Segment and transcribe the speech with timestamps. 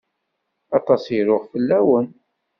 [0.77, 2.07] Aṭas i ruɣ fell-awen.